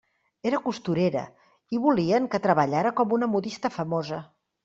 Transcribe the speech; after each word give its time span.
Era 0.51 0.59
costurera, 0.61 1.21
i 1.77 1.81
volien 1.83 2.27
que 2.35 2.41
treballara 2.47 2.95
com 3.01 3.15
una 3.21 3.31
modista 3.35 3.75
famosa. 3.79 4.23